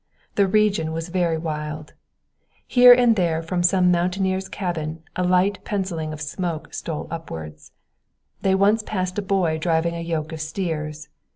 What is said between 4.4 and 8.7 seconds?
cabin a light penciling of smoke stole upward. They